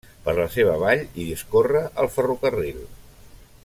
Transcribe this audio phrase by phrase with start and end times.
[0.27, 2.85] Per la seva vall hi discorre el ferrocarril.